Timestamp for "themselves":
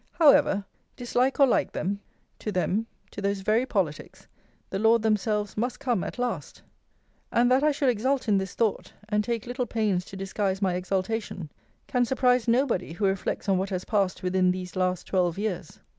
5.03-5.55